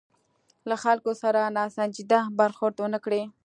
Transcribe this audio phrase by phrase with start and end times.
[0.69, 3.21] له خلکو سره ناسنجیده برخورد ونه کړي.